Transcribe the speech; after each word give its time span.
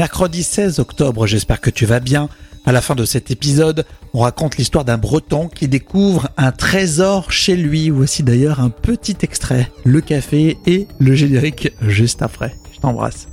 Mercredi 0.00 0.42
16 0.42 0.78
octobre, 0.78 1.26
j'espère 1.26 1.60
que 1.60 1.68
tu 1.68 1.84
vas 1.84 2.00
bien. 2.00 2.30
À 2.64 2.72
la 2.72 2.80
fin 2.80 2.94
de 2.94 3.04
cet 3.04 3.30
épisode, 3.30 3.84
on 4.14 4.20
raconte 4.20 4.56
l'histoire 4.56 4.86
d'un 4.86 4.96
breton 4.96 5.46
qui 5.46 5.68
découvre 5.68 6.30
un 6.38 6.52
trésor 6.52 7.30
chez 7.30 7.54
lui. 7.54 7.90
Voici 7.90 8.22
d'ailleurs 8.22 8.60
un 8.60 8.70
petit 8.70 9.18
extrait, 9.20 9.70
le 9.84 10.00
café 10.00 10.56
et 10.64 10.88
le 11.00 11.14
générique 11.14 11.74
juste 11.82 12.22
après. 12.22 12.54
Je 12.72 12.80
t'embrasse. 12.80 13.28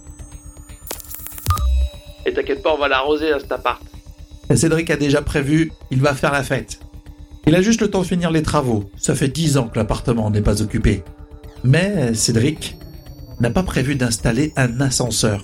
Et 2.26 2.34
t'inquiète 2.34 2.62
pas, 2.62 2.74
on 2.74 2.78
va 2.78 2.90
l'arroser 2.90 3.32
à 3.32 3.40
cet 3.40 3.54
appart. 3.54 3.82
Cédric 4.54 4.90
a 4.90 4.98
déjà 4.98 5.22
prévu, 5.22 5.72
il 5.90 6.02
va 6.02 6.14
faire 6.16 6.34
la 6.34 6.44
fête. 6.44 6.82
Il 7.46 7.56
a 7.56 7.62
juste 7.62 7.80
le 7.80 7.90
temps 7.90 8.02
de 8.02 8.08
finir 8.08 8.30
les 8.30 8.44
travaux. 8.44 8.92
Ça 8.98 9.16
fait 9.16 9.30
10 9.30 9.56
ans 9.56 9.70
que 9.70 9.80
l'appartement 9.80 10.30
n'est 10.30 10.42
pas 10.42 10.62
occupé. 10.62 11.06
Mais 11.64 12.14
Cédric 12.14 12.76
n'a 13.40 13.52
pas 13.52 13.64
prévu 13.64 13.96
d'installer 13.96 14.52
un 14.58 14.82
ascenseur 14.82 15.44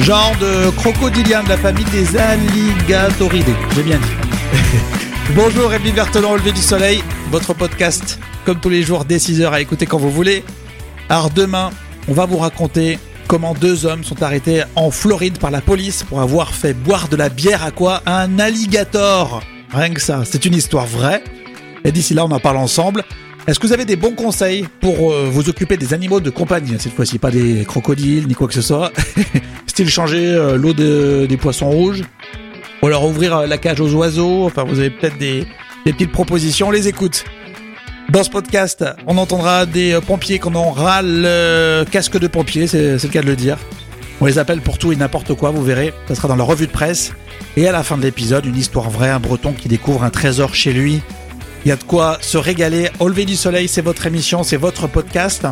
Genre 0.00 0.34
de 0.40 0.70
crocodilien 0.76 1.42
de 1.44 1.48
la 1.48 1.56
famille 1.56 1.84
des 1.86 2.16
alligatoridés. 2.16 3.54
J'ai 3.74 3.82
bien 3.82 3.96
dit. 3.98 4.72
Bonjour 5.34 5.70
Rémi 5.70 5.92
Berthelon, 5.92 6.32
au 6.32 6.36
lever 6.36 6.52
du 6.52 6.60
soleil, 6.60 7.02
votre 7.30 7.54
podcast, 7.54 8.18
comme 8.44 8.60
tous 8.60 8.68
les 8.68 8.82
jours, 8.82 9.04
dès 9.04 9.16
6h 9.16 9.50
à 9.50 9.60
écouter 9.60 9.86
quand 9.86 9.98
vous 9.98 10.10
voulez. 10.10 10.44
Alors 11.08 11.30
demain, 11.30 11.70
on 12.08 12.12
va 12.12 12.26
vous 12.26 12.36
raconter 12.36 12.98
comment 13.28 13.54
deux 13.54 13.86
hommes 13.86 14.04
sont 14.04 14.22
arrêtés 14.22 14.62
en 14.76 14.90
Floride 14.90 15.38
par 15.38 15.50
la 15.50 15.60
police 15.60 16.02
pour 16.02 16.20
avoir 16.20 16.54
fait 16.54 16.74
boire 16.74 17.08
de 17.08 17.16
la 17.16 17.28
bière 17.30 17.62
à 17.62 17.70
quoi? 17.70 18.02
Un 18.04 18.38
alligator 18.38 19.42
Rien 19.72 19.90
que 19.94 20.00
ça, 20.00 20.22
c'est 20.24 20.44
une 20.44 20.54
histoire 20.54 20.86
vraie. 20.86 21.22
Et 21.84 21.92
d'ici 21.92 22.14
là, 22.14 22.24
on 22.24 22.30
en 22.30 22.40
parle 22.40 22.58
ensemble. 22.58 23.04
Est-ce 23.46 23.58
que 23.60 23.66
vous 23.66 23.74
avez 23.74 23.84
des 23.84 23.96
bons 23.96 24.12
conseils 24.12 24.66
pour 24.80 25.12
euh, 25.12 25.28
vous 25.30 25.50
occuper 25.50 25.76
des 25.76 25.92
animaux 25.92 26.18
de 26.18 26.30
compagnie 26.30 26.76
Cette 26.78 26.94
fois-ci, 26.94 27.18
pas 27.18 27.30
des 27.30 27.64
crocodiles 27.66 28.26
ni 28.26 28.34
quoi 28.34 28.48
que 28.48 28.54
ce 28.54 28.62
soit. 28.62 28.90
Style 29.66 29.90
changer 29.90 30.24
euh, 30.28 30.56
l'eau 30.56 30.72
de, 30.72 31.26
des 31.28 31.36
poissons 31.36 31.68
rouges 31.68 32.04
Ou 32.82 32.86
alors 32.86 33.04
ouvrir 33.04 33.36
euh, 33.36 33.46
la 33.46 33.58
cage 33.58 33.82
aux 33.82 33.92
oiseaux 33.92 34.46
Enfin, 34.46 34.64
vous 34.64 34.78
avez 34.78 34.88
peut-être 34.88 35.18
des, 35.18 35.46
petites 35.84 36.10
propositions, 36.10 36.68
on 36.68 36.70
les 36.70 36.88
écoute. 36.88 37.24
Dans 38.08 38.22
ce 38.22 38.30
podcast, 38.30 38.82
on 39.06 39.18
entendra 39.18 39.66
des 39.66 39.98
pompiers 40.06 40.38
qu'on 40.38 40.54
aura 40.54 41.02
le 41.02 41.84
casque 41.90 42.18
de 42.18 42.26
pompier, 42.28 42.66
c'est 42.66 43.02
le 43.02 43.08
cas 43.08 43.20
de 43.20 43.26
le 43.26 43.36
dire. 43.36 43.58
On 44.22 44.26
les 44.26 44.38
appelle 44.38 44.62
pour 44.62 44.78
tout 44.78 44.92
et 44.92 44.96
n'importe 44.96 45.34
quoi, 45.34 45.50
vous 45.50 45.62
verrez. 45.62 45.92
Ça 46.08 46.14
sera 46.14 46.28
dans 46.28 46.36
la 46.36 46.44
revue 46.44 46.66
de 46.66 46.72
presse. 46.72 47.12
Et 47.58 47.68
à 47.68 47.72
la 47.72 47.82
fin 47.82 47.98
de 47.98 48.02
l'épisode, 48.02 48.46
une 48.46 48.56
histoire 48.56 48.88
vraie, 48.88 49.10
un 49.10 49.20
breton 49.20 49.52
qui 49.52 49.68
découvre 49.68 50.02
un 50.02 50.10
trésor 50.10 50.54
chez 50.54 50.72
lui. 50.72 51.02
Il 51.64 51.68
y 51.68 51.72
a 51.72 51.76
de 51.76 51.84
quoi 51.84 52.18
se 52.20 52.36
régaler. 52.36 52.90
Au 53.00 53.08
lever 53.08 53.24
du 53.24 53.36
soleil, 53.36 53.68
c'est 53.68 53.80
votre 53.82 54.06
émission, 54.06 54.42
c'est 54.42 54.56
votre 54.56 54.86
podcast. 54.86 55.46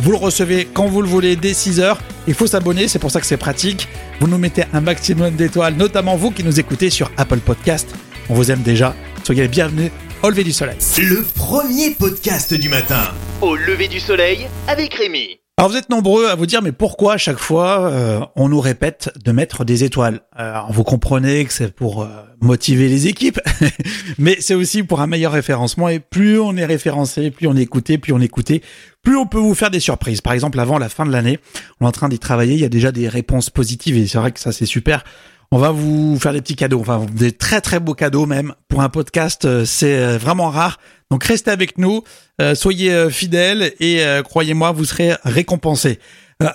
Vous 0.00 0.10
le 0.10 0.18
recevez 0.18 0.66
quand 0.66 0.86
vous 0.86 1.00
le 1.00 1.08
voulez 1.08 1.36
dès 1.36 1.54
6 1.54 1.80
heures. 1.80 1.98
Il 2.26 2.34
faut 2.34 2.46
s'abonner, 2.46 2.88
c'est 2.88 2.98
pour 2.98 3.10
ça 3.10 3.20
que 3.20 3.26
c'est 3.26 3.36
pratique. 3.38 3.88
Vous 4.20 4.28
nous 4.28 4.38
mettez 4.38 4.64
un 4.74 4.80
maximum 4.80 5.34
d'étoiles, 5.34 5.74
notamment 5.74 6.16
vous 6.16 6.30
qui 6.30 6.44
nous 6.44 6.60
écoutez 6.60 6.90
sur 6.90 7.10
Apple 7.16 7.38
Podcast. 7.38 7.88
On 8.28 8.34
vous 8.34 8.50
aime 8.50 8.62
déjà. 8.62 8.94
Soyez 9.24 9.42
les 9.42 9.48
bienvenus 9.48 9.90
au 10.22 10.28
lever 10.30 10.44
du 10.44 10.52
soleil. 10.52 10.76
Le 10.98 11.22
premier 11.34 11.90
podcast 11.90 12.52
du 12.52 12.68
matin. 12.68 13.14
Au 13.40 13.56
lever 13.56 13.88
du 13.88 14.00
soleil 14.00 14.46
avec 14.68 14.94
Rémi. 14.94 15.38
Alors 15.58 15.70
vous 15.70 15.78
êtes 15.78 15.88
nombreux 15.88 16.26
à 16.26 16.34
vous 16.34 16.44
dire 16.44 16.60
mais 16.60 16.70
pourquoi 16.70 17.14
à 17.14 17.16
chaque 17.16 17.38
fois 17.38 17.90
euh, 17.90 18.20
on 18.36 18.50
nous 18.50 18.60
répète 18.60 19.10
de 19.24 19.32
mettre 19.32 19.64
des 19.64 19.84
étoiles? 19.84 20.20
Alors 20.32 20.70
vous 20.70 20.84
comprenez 20.84 21.46
que 21.46 21.52
c'est 21.54 21.74
pour 21.74 22.02
euh, 22.02 22.08
motiver 22.42 22.88
les 22.90 23.06
équipes, 23.06 23.40
mais 24.18 24.36
c'est 24.38 24.52
aussi 24.52 24.82
pour 24.82 25.00
un 25.00 25.06
meilleur 25.06 25.32
référencement 25.32 25.88
et 25.88 25.98
plus 25.98 26.38
on 26.38 26.58
est 26.58 26.66
référencé, 26.66 27.30
plus 27.30 27.46
on 27.46 27.56
est 27.56 27.62
écouté, 27.62 27.96
plus 27.96 28.12
on 28.12 28.20
est 28.20 28.26
écouté, 28.26 28.60
plus 29.02 29.16
on 29.16 29.24
peut 29.24 29.38
vous 29.38 29.54
faire 29.54 29.70
des 29.70 29.80
surprises. 29.80 30.20
Par 30.20 30.34
exemple 30.34 30.60
avant 30.60 30.76
la 30.76 30.90
fin 30.90 31.06
de 31.06 31.10
l'année, 31.10 31.38
on 31.80 31.86
est 31.86 31.88
en 31.88 31.92
train 31.92 32.10
d'y 32.10 32.18
travailler, 32.18 32.52
il 32.52 32.60
y 32.60 32.66
a 32.66 32.68
déjà 32.68 32.92
des 32.92 33.08
réponses 33.08 33.48
positives 33.48 33.96
et 33.96 34.06
c'est 34.06 34.18
vrai 34.18 34.32
que 34.32 34.40
ça 34.40 34.52
c'est 34.52 34.66
super. 34.66 35.04
On 35.52 35.58
va 35.58 35.70
vous 35.70 36.18
faire 36.18 36.32
des 36.32 36.42
petits 36.42 36.56
cadeaux, 36.56 36.80
enfin 36.80 37.06
des 37.12 37.30
très 37.30 37.60
très 37.60 37.78
beaux 37.78 37.94
cadeaux 37.94 38.26
même. 38.26 38.54
Pour 38.68 38.82
un 38.82 38.88
podcast, 38.88 39.44
euh, 39.44 39.64
c'est 39.64 39.96
euh, 39.96 40.18
vraiment 40.18 40.50
rare. 40.50 40.78
Donc 41.10 41.22
restez 41.22 41.52
avec 41.52 41.78
nous, 41.78 42.02
euh, 42.40 42.56
soyez 42.56 43.10
fidèles 43.10 43.72
et 43.78 44.02
croyez-moi, 44.24 44.72
vous 44.72 44.84
serez 44.84 45.12
récompensés. 45.22 46.00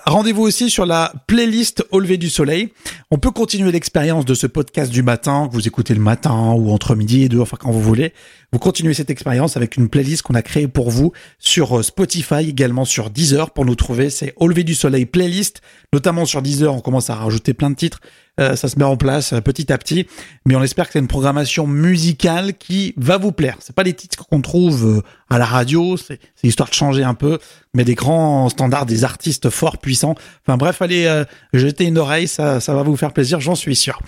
Rendez-vous 0.04 0.42
aussi 0.42 0.68
sur 0.68 0.84
la 0.84 1.12
playlist 1.26 1.84
Au 1.90 1.98
lever 1.98 2.18
du 2.18 2.28
soleil. 2.28 2.72
On 3.10 3.18
peut 3.18 3.30
continuer 3.30 3.72
l'expérience 3.72 4.26
de 4.26 4.34
ce 4.34 4.46
podcast 4.46 4.92
du 4.92 5.02
matin, 5.02 5.48
que 5.48 5.54
vous 5.54 5.66
écoutez 5.66 5.94
le 5.94 6.00
matin 6.00 6.52
ou 6.52 6.70
entre 6.70 6.94
midi 6.94 7.22
et 7.22 7.28
deux, 7.30 7.40
enfin 7.40 7.56
quand 7.58 7.72
vous 7.72 7.80
voulez. 7.80 8.12
Vous 8.52 8.58
continuez 8.58 8.92
cette 8.92 9.10
expérience 9.10 9.56
avec 9.56 9.78
une 9.78 9.88
playlist 9.88 10.22
qu'on 10.22 10.34
a 10.34 10.42
créée 10.42 10.68
pour 10.68 10.90
vous 10.90 11.12
sur 11.38 11.82
Spotify, 11.82 12.48
également 12.50 12.84
sur 12.84 13.08
Deezer 13.08 13.50
pour 13.50 13.64
nous 13.64 13.74
trouver. 13.74 14.10
C'est 14.10 14.34
Au 14.36 14.48
lever 14.48 14.64
du 14.64 14.74
soleil 14.74 15.06
playlist, 15.06 15.62
notamment 15.94 16.26
sur 16.26 16.42
Deezer. 16.42 16.74
On 16.74 16.80
commence 16.80 17.08
à 17.08 17.14
rajouter 17.14 17.54
plein 17.54 17.70
de 17.70 17.76
titres. 17.76 18.00
Euh, 18.40 18.56
ça 18.56 18.68
se 18.68 18.78
met 18.78 18.84
en 18.84 18.96
place 18.96 19.34
euh, 19.34 19.40
petit 19.42 19.70
à 19.70 19.76
petit, 19.76 20.06
mais 20.46 20.56
on 20.56 20.62
espère 20.62 20.86
que 20.86 20.92
c'est 20.94 20.98
une 20.98 21.06
programmation 21.06 21.66
musicale 21.66 22.54
qui 22.54 22.94
va 22.96 23.18
vous 23.18 23.30
plaire. 23.30 23.56
C'est 23.60 23.76
pas 23.76 23.84
des 23.84 23.92
titres 23.92 24.26
qu'on 24.26 24.40
trouve 24.40 24.86
euh, 24.86 25.02
à 25.28 25.36
la 25.36 25.44
radio, 25.44 25.98
c'est 25.98 26.18
histoire 26.42 26.70
de 26.70 26.74
changer 26.74 27.04
un 27.04 27.12
peu, 27.12 27.38
mais 27.74 27.84
des 27.84 27.94
grands 27.94 28.48
standards, 28.48 28.86
des 28.86 29.04
artistes 29.04 29.50
forts, 29.50 29.76
puissants. 29.76 30.14
Enfin 30.46 30.56
bref, 30.56 30.80
allez 30.80 31.04
euh, 31.04 31.24
jeter 31.52 31.84
une 31.84 31.98
oreille, 31.98 32.26
ça, 32.26 32.58
ça 32.58 32.74
va 32.74 32.82
vous 32.82 32.96
faire 32.96 33.12
plaisir, 33.12 33.38
j'en 33.40 33.54
suis 33.54 33.76
sûr. 33.76 34.00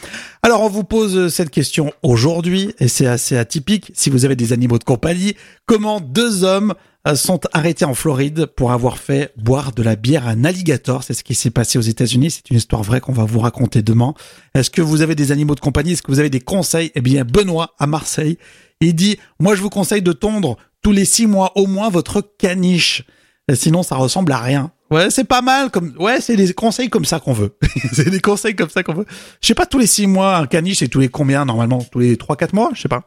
Alors 0.42 0.62
on 0.62 0.70
vous 0.70 0.84
pose 0.84 1.28
cette 1.28 1.50
question 1.50 1.92
aujourd'hui, 2.02 2.74
et 2.78 2.88
c'est 2.88 3.06
assez 3.06 3.36
atypique. 3.36 3.92
Si 3.92 4.08
vous 4.08 4.24
avez 4.24 4.36
des 4.36 4.54
animaux 4.54 4.78
de 4.78 4.84
compagnie, 4.84 5.36
comment 5.66 6.00
deux 6.00 6.44
hommes 6.44 6.72
sont 7.14 7.40
arrêtés 7.52 7.84
en 7.84 7.94
Floride 7.94 8.46
pour 8.46 8.72
avoir 8.72 8.96
fait 8.96 9.32
boire 9.36 9.72
de 9.72 9.82
la 9.82 9.94
bière 9.94 10.26
à 10.26 10.30
un 10.30 10.44
alligator. 10.44 11.02
C'est 11.02 11.12
ce 11.12 11.22
qui 11.22 11.34
s'est 11.34 11.50
passé 11.50 11.78
aux 11.78 11.82
États-Unis. 11.82 12.30
C'est 12.30 12.50
une 12.50 12.56
histoire 12.56 12.82
vraie 12.82 13.00
qu'on 13.00 13.12
va 13.12 13.24
vous 13.24 13.40
raconter 13.40 13.82
demain. 13.82 14.14
Est-ce 14.54 14.70
que 14.70 14.80
vous 14.80 15.02
avez 15.02 15.14
des 15.14 15.30
animaux 15.30 15.54
de 15.54 15.60
compagnie? 15.60 15.92
Est-ce 15.92 16.02
que 16.02 16.10
vous 16.10 16.20
avez 16.20 16.30
des 16.30 16.40
conseils? 16.40 16.90
Eh 16.94 17.02
bien, 17.02 17.24
Benoît 17.24 17.74
à 17.78 17.86
Marseille, 17.86 18.38
il 18.80 18.94
dit 18.94 19.18
moi 19.38 19.54
je 19.54 19.60
vous 19.60 19.70
conseille 19.70 20.02
de 20.02 20.12
tondre 20.12 20.56
tous 20.82 20.92
les 20.92 21.04
six 21.04 21.26
mois 21.26 21.52
au 21.56 21.66
moins 21.66 21.90
votre 21.90 22.22
caniche. 22.38 23.04
Sinon, 23.52 23.82
ça 23.82 23.96
ressemble 23.96 24.32
à 24.32 24.38
rien. 24.38 24.72
Ouais, 24.90 25.10
c'est 25.10 25.24
pas 25.24 25.42
mal 25.42 25.70
comme. 25.70 25.94
Ouais, 25.98 26.20
c'est 26.20 26.36
des 26.36 26.54
conseils 26.54 26.88
comme 26.88 27.04
ça 27.04 27.20
qu'on 27.20 27.32
veut. 27.32 27.56
c'est 27.92 28.08
des 28.08 28.20
conseils 28.20 28.54
comme 28.54 28.70
ça 28.70 28.82
qu'on 28.82 28.94
veut. 28.94 29.06
Je 29.42 29.46
sais 29.46 29.54
pas 29.54 29.66
tous 29.66 29.78
les 29.78 29.86
six 29.86 30.06
mois 30.06 30.36
un 30.36 30.46
caniche, 30.46 30.78
c'est 30.78 30.88
tous 30.88 31.00
les 31.00 31.08
combien 31.08 31.44
normalement? 31.44 31.84
Tous 31.90 31.98
les 31.98 32.16
trois 32.16 32.36
quatre 32.36 32.54
mois? 32.54 32.70
Je 32.74 32.82
sais 32.82 32.88
pas. 32.88 33.04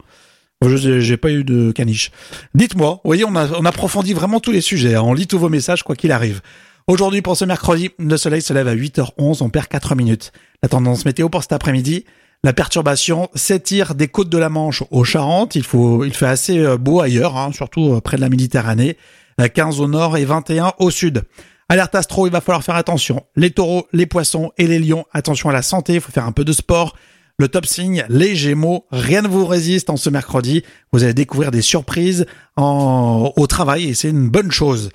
Je 0.65 0.99
j'ai 1.01 1.17
pas 1.17 1.31
eu 1.31 1.43
de 1.43 1.71
caniche. 1.71 2.11
Dites-moi, 2.55 2.93
vous 2.95 3.01
voyez, 3.05 3.25
on, 3.25 3.35
a, 3.35 3.47
on 3.59 3.65
approfondit 3.65 4.13
vraiment 4.13 4.39
tous 4.39 4.51
les 4.51 4.61
sujets. 4.61 4.95
hein. 4.95 5.01
On 5.03 5.13
lit 5.13 5.27
tous 5.27 5.37
vos 5.37 5.49
messages, 5.49 5.83
quoi 5.83 5.95
qu'il 5.95 6.11
arrive. 6.11 6.41
Aujourd'hui, 6.87 7.21
pour 7.21 7.37
ce 7.37 7.45
mercredi, 7.45 7.91
le 7.99 8.17
soleil 8.17 8.41
se 8.41 8.53
lève 8.53 8.67
à 8.67 8.75
8h11, 8.75 9.43
on 9.43 9.49
perd 9.49 9.67
4 9.67 9.93
minutes. 9.95 10.31
La 10.63 10.69
tendance 10.69 11.05
météo 11.05 11.29
pour 11.29 11.43
cet 11.43 11.51
après-midi, 11.53 12.05
la 12.43 12.53
perturbation 12.53 13.29
s'étire 13.35 13.93
des 13.93 14.07
côtes 14.07 14.29
de 14.29 14.37
la 14.37 14.49
Manche 14.49 14.83
aux 14.89 15.03
Charentes. 15.03 15.55
Il, 15.55 15.63
faut, 15.63 16.03
il 16.05 16.13
fait 16.13 16.25
assez 16.25 16.57
euh, 16.59 16.77
beau 16.77 17.01
ailleurs, 17.01 17.37
hein, 17.37 17.51
surtout 17.53 17.93
euh, 17.93 18.01
près 18.01 18.17
de 18.17 18.21
la 18.21 18.29
Méditerranée. 18.29 18.97
Euh, 19.39 19.47
15 19.49 19.79
au 19.79 19.87
nord 19.87 20.17
et 20.17 20.25
21 20.25 20.73
au 20.79 20.89
sud. 20.89 21.23
Alerte 21.69 21.93
astro, 21.93 22.25
il 22.25 22.31
va 22.31 22.41
falloir 22.41 22.63
faire 22.63 22.75
attention. 22.75 23.23
Les 23.35 23.51
taureaux, 23.51 23.85
les 23.93 24.05
poissons 24.07 24.51
et 24.57 24.65
les 24.65 24.79
lions, 24.79 25.05
attention 25.13 25.49
à 25.49 25.53
la 25.53 25.61
santé, 25.61 25.95
il 25.95 26.01
faut 26.01 26.11
faire 26.11 26.25
un 26.25 26.31
peu 26.31 26.45
de 26.45 26.53
sport. 26.53 26.95
Le 27.39 27.49
top 27.49 27.67
signe, 27.67 28.03
les 28.09 28.35
gémeaux, 28.35 28.87
rien 28.89 29.21
ne 29.21 29.27
vous 29.27 29.45
résiste 29.45 29.91
en 29.91 29.95
ce 29.95 30.09
mercredi. 30.09 30.63
Vous 30.91 31.03
allez 31.03 31.13
découvrir 31.13 31.51
des 31.51 31.61
surprises 31.61 32.25
en, 32.55 33.31
au 33.35 33.45
travail 33.45 33.89
et 33.89 33.93
c'est 33.93 34.09
une 34.09 34.27
bonne 34.27 34.51
chose. 34.51 34.89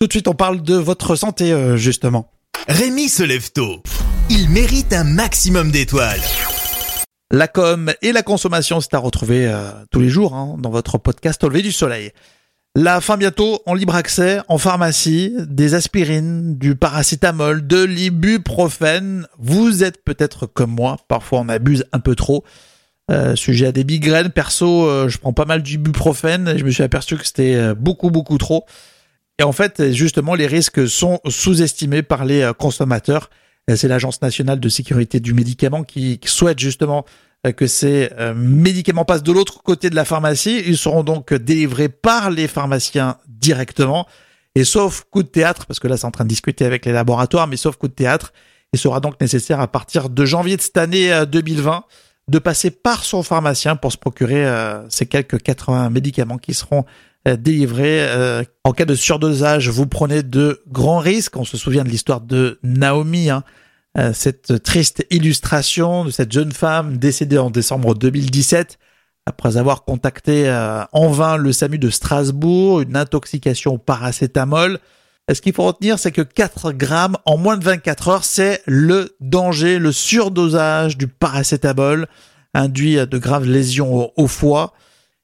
Tout 0.00 0.08
de 0.08 0.12
suite, 0.12 0.26
on 0.26 0.34
parle 0.34 0.60
de 0.60 0.74
votre 0.74 1.14
santé, 1.14 1.52
euh, 1.52 1.76
justement. 1.76 2.32
Rémi 2.66 3.08
se 3.08 3.22
lève 3.22 3.52
tôt. 3.52 3.80
Il 4.28 4.50
mérite 4.50 4.92
un 4.92 5.04
maximum 5.04 5.70
d'étoiles. 5.70 6.20
La 7.30 7.46
com 7.46 7.92
et 8.02 8.10
la 8.10 8.24
consommation, 8.24 8.80
c'est 8.80 8.94
à 8.94 8.98
retrouver 8.98 9.46
euh, 9.46 9.70
tous 9.92 10.00
les 10.00 10.08
jours 10.08 10.34
hein, 10.34 10.56
dans 10.58 10.70
votre 10.70 10.98
podcast 10.98 11.44
Au 11.44 11.48
lever 11.48 11.62
du 11.62 11.70
soleil. 11.70 12.10
La 12.76 13.00
fin 13.00 13.16
bientôt 13.16 13.62
en 13.66 13.74
libre 13.74 13.94
accès 13.94 14.40
en 14.48 14.58
pharmacie, 14.58 15.32
des 15.46 15.74
aspirines, 15.74 16.58
du 16.58 16.74
paracétamol, 16.74 17.64
de 17.64 17.84
l'ibuprofène. 17.84 19.28
Vous 19.38 19.84
êtes 19.84 20.02
peut-être 20.04 20.46
comme 20.46 20.72
moi, 20.72 20.96
parfois 21.06 21.38
on 21.38 21.48
abuse 21.48 21.84
un 21.92 22.00
peu 22.00 22.16
trop. 22.16 22.42
Euh, 23.12 23.36
sujet 23.36 23.66
à 23.66 23.72
des 23.72 23.84
migraines, 23.84 24.30
perso, 24.30 24.88
euh, 24.88 25.08
je 25.08 25.18
prends 25.18 25.32
pas 25.32 25.44
mal 25.44 25.62
d'ibuprofène 25.62 26.48
et 26.48 26.58
je 26.58 26.64
me 26.64 26.70
suis 26.72 26.82
aperçu 26.82 27.16
que 27.16 27.24
c'était 27.24 27.54
euh, 27.54 27.74
beaucoup 27.76 28.10
beaucoup 28.10 28.38
trop. 28.38 28.64
Et 29.38 29.44
en 29.44 29.52
fait, 29.52 29.92
justement, 29.92 30.34
les 30.34 30.48
risques 30.48 30.88
sont 30.88 31.20
sous-estimés 31.28 32.02
par 32.02 32.24
les 32.24 32.50
consommateurs. 32.58 33.30
C'est 33.72 33.88
l'Agence 33.88 34.20
nationale 34.20 34.58
de 34.58 34.68
sécurité 34.68 35.20
du 35.20 35.32
médicament 35.32 35.84
qui 35.84 36.18
souhaite 36.24 36.58
justement 36.58 37.04
que 37.52 37.66
ces 37.66 38.10
médicaments 38.34 39.04
passent 39.04 39.22
de 39.22 39.32
l'autre 39.32 39.62
côté 39.62 39.90
de 39.90 39.94
la 39.94 40.04
pharmacie. 40.04 40.62
Ils 40.66 40.78
seront 40.78 41.02
donc 41.02 41.34
délivrés 41.34 41.88
par 41.88 42.30
les 42.30 42.48
pharmaciens 42.48 43.18
directement. 43.28 44.06
Et 44.54 44.64
sauf 44.64 45.04
coup 45.10 45.22
de 45.22 45.28
théâtre, 45.28 45.66
parce 45.66 45.80
que 45.80 45.88
là 45.88 45.96
c'est 45.96 46.06
en 46.06 46.10
train 46.10 46.24
de 46.24 46.28
discuter 46.28 46.64
avec 46.64 46.86
les 46.86 46.92
laboratoires, 46.92 47.46
mais 47.46 47.56
sauf 47.56 47.76
coup 47.76 47.88
de 47.88 47.92
théâtre, 47.92 48.32
il 48.72 48.78
sera 48.78 49.00
donc 49.00 49.20
nécessaire 49.20 49.60
à 49.60 49.68
partir 49.68 50.08
de 50.08 50.24
janvier 50.24 50.56
de 50.56 50.62
cette 50.62 50.76
année 50.76 51.12
2020 51.26 51.76
euh, 51.76 51.80
de 52.26 52.38
passer 52.38 52.70
par 52.70 53.04
son 53.04 53.22
pharmacien 53.22 53.76
pour 53.76 53.92
se 53.92 53.98
procurer 53.98 54.46
euh, 54.46 54.88
ces 54.88 55.06
quelques 55.06 55.42
80 55.42 55.90
médicaments 55.90 56.38
qui 56.38 56.54
seront 56.54 56.84
euh, 57.28 57.36
délivrés. 57.36 58.06
en 58.64 58.72
cas 58.72 58.84
de 58.84 58.94
surdosage, 58.94 59.68
vous 59.68 59.86
prenez 59.86 60.22
de 60.22 60.62
grands 60.68 60.98
risques. 60.98 61.36
On 61.36 61.44
se 61.44 61.56
souvient 61.56 61.84
de 61.84 61.88
l'histoire 61.88 62.20
de 62.20 62.58
Naomi, 62.62 63.30
hein, 63.30 63.42
cette 64.12 64.62
triste 64.62 65.06
illustration 65.10 66.04
de 66.04 66.10
cette 66.10 66.32
jeune 66.32 66.52
femme 66.52 66.98
décédée 66.98 67.38
en 67.38 67.50
décembre 67.50 67.94
2017 67.94 68.78
après 69.26 69.56
avoir 69.56 69.84
contacté 69.84 70.50
en 70.92 71.08
vain 71.10 71.36
le 71.36 71.52
SAMU 71.52 71.78
de 71.78 71.90
Strasbourg, 71.90 72.80
une 72.80 72.96
intoxication 72.96 73.78
paracétamol. 73.78 74.78
Ce 75.32 75.40
qu'il 75.40 75.54
faut 75.54 75.64
retenir, 75.64 75.98
c'est 75.98 76.12
que 76.12 76.20
4 76.20 76.72
grammes 76.72 77.16
en 77.24 77.38
moins 77.38 77.56
de 77.56 77.64
24 77.64 78.08
heures, 78.08 78.24
c'est 78.24 78.62
le 78.66 79.16
danger, 79.20 79.78
le 79.78 79.92
surdosage 79.92 80.98
du 80.98 81.08
paracétamol 81.08 82.06
induit 82.52 82.96
de 82.96 83.18
graves 83.18 83.46
lésions 83.46 84.12
au, 84.16 84.26
foie. 84.26 84.74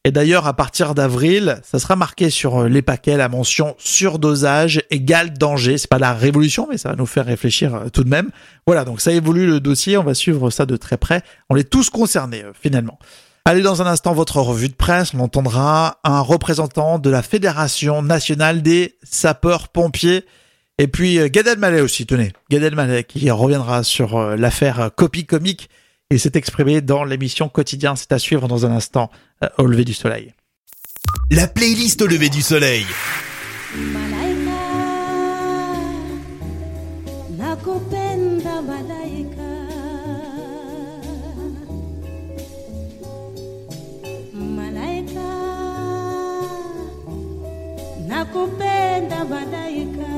Et 0.04 0.12
d'ailleurs, 0.12 0.46
à 0.46 0.54
partir 0.54 0.94
d'avril, 0.94 1.60
ça 1.62 1.78
sera 1.78 1.94
marqué 1.94 2.30
sur 2.30 2.64
les 2.64 2.80
paquets 2.80 3.18
la 3.18 3.28
mention 3.28 3.74
surdosage 3.78 4.82
égale 4.90 5.32
danger. 5.34 5.76
C'est 5.76 5.90
pas 5.90 5.98
la 5.98 6.14
révolution, 6.14 6.66
mais 6.70 6.78
ça 6.78 6.88
va 6.90 6.96
nous 6.96 7.06
faire 7.06 7.26
réfléchir 7.26 7.74
euh, 7.74 7.88
tout 7.90 8.04
de 8.04 8.08
même. 8.08 8.30
Voilà, 8.66 8.84
donc 8.84 9.00
ça 9.02 9.12
évolue 9.12 9.46
le 9.46 9.60
dossier. 9.60 9.98
On 9.98 10.02
va 10.02 10.14
suivre 10.14 10.48
ça 10.50 10.64
de 10.64 10.76
très 10.76 10.96
près. 10.96 11.22
On 11.50 11.56
est 11.56 11.68
tous 11.68 11.90
concernés 11.90 12.44
euh, 12.44 12.52
finalement. 12.58 12.98
Allez, 13.46 13.62
dans 13.62 13.82
un 13.82 13.86
instant, 13.86 14.12
votre 14.12 14.36
revue 14.40 14.68
de 14.68 14.74
presse, 14.74 15.12
on 15.14 15.20
entendra 15.20 15.98
un 16.04 16.20
représentant 16.20 16.98
de 16.98 17.10
la 17.10 17.22
Fédération 17.22 18.02
nationale 18.02 18.62
des 18.62 18.96
sapeurs-pompiers. 19.02 20.24
Et 20.78 20.86
puis 20.88 21.18
euh, 21.18 21.28
Gad 21.28 21.46
Elmaleh 21.46 21.80
aussi, 21.80 22.06
tenez, 22.06 22.32
Gad 22.50 22.62
Elmaleh 22.62 23.04
qui 23.04 23.30
reviendra 23.30 23.82
sur 23.82 24.16
euh, 24.16 24.36
l'affaire 24.36 24.90
Copie 24.94 25.26
Comique 25.26 25.68
et 26.10 26.18
s'est 26.18 26.32
exprimé 26.34 26.80
dans 26.80 27.04
l'émission 27.04 27.48
Quotidien. 27.48 27.96
C'est 27.96 28.12
à 28.12 28.18
suivre 28.18 28.48
dans 28.48 28.66
un 28.66 28.72
instant 28.72 29.10
euh, 29.42 29.48
au 29.58 29.66
lever 29.66 29.84
du 29.84 29.94
soleil. 29.94 30.34
La 31.30 31.46
playlist 31.46 32.02
au 32.02 32.06
lever 32.06 32.28
du 32.28 32.42
soleil. 32.42 32.84
nakupenda 48.08 49.24
malaika, 49.24 50.14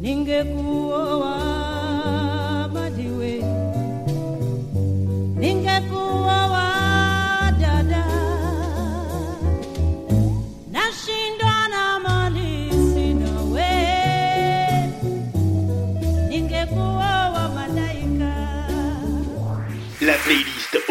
ningekuoa 0.00 1.53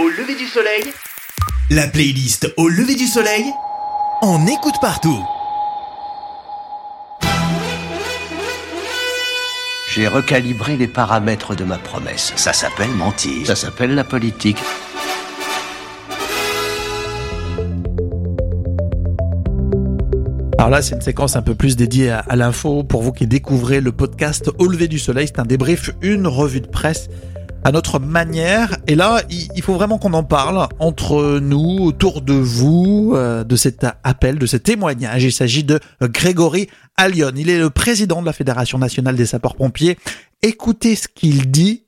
au 0.04 0.10
lever 0.10 0.36
du 0.36 0.46
soleil. 0.46 0.84
La 1.70 1.88
playlist 1.88 2.54
au 2.58 2.68
lever 2.68 2.96
du 2.96 3.08
soleil 3.08 3.46
on 4.22 4.46
écoute 4.48 4.76
partout. 4.82 5.22
J'ai 9.94 10.08
recalibré 10.08 10.78
les 10.78 10.88
paramètres 10.88 11.56
de 11.56 11.64
ma 11.64 11.78
promesse. 11.78 12.34
Ça 12.36 12.54
s'appelle 12.54 12.92
mentir. 12.92 13.48
Ça 13.48 13.56
s'appelle 13.56 13.96
la 13.96 14.04
politique. 14.04 14.58
Alors 20.58 20.70
là, 20.70 20.82
c'est 20.82 20.96
une 20.96 21.02
séquence 21.02 21.36
un 21.36 21.42
peu 21.42 21.56
plus 21.56 21.76
dédiée 21.76 22.12
à, 22.12 22.36
l'info. 22.36 22.84
Pour 22.84 23.04
vous 23.04 23.12
qui 23.12 23.28
découvrez 23.28 23.82
le 23.82 23.92
podcast 23.92 24.50
Au 24.60 24.68
lever 24.68 24.88
du 24.88 25.00
soleil, 25.00 25.28
c'est 25.28 25.40
un 25.40 25.46
débrief, 25.46 25.92
une 26.02 26.28
revue 26.28 26.62
de 26.62 26.68
presse 26.68 27.10
à 27.64 27.72
notre 27.72 28.00
manière. 28.00 28.78
Et 28.88 28.96
là, 28.96 29.22
il 29.30 29.62
faut 29.62 29.74
vraiment 29.74 29.98
qu'on 29.98 30.14
en 30.14 30.24
parle 30.24 30.68
entre 30.80 31.40
nous, 31.40 31.80
autour 31.80 32.22
de 32.22 32.34
vous, 32.34 33.14
euh, 33.16 33.44
de 33.44 33.56
cet 33.56 33.86
appel, 34.04 34.38
de 34.38 34.46
ce 34.46 34.58
témoignage. 34.58 35.24
Il 35.24 35.32
s'agit 35.32 35.64
de 35.64 35.80
Grégory 36.02 36.68
Allion. 36.98 37.32
Il 37.36 37.50
est 37.50 37.60
le 37.60 37.70
président 37.70 38.22
de 38.22 38.26
la 38.26 38.34
Fédération 38.34 38.78
nationale 38.78 39.16
des 39.16 39.26
sapeurs-pompiers. 39.26 39.98
Écoutez 40.42 40.96
ce 40.96 41.08
qu'il 41.08 41.52
dit 41.52 41.86